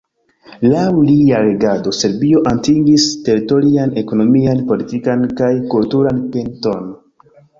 [0.69, 6.91] Laŭ lia regado Serbio atingis teritorian, ekonomian, politikan kaj kulturan pinton.